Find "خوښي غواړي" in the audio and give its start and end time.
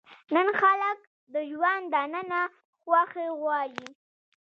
2.81-3.87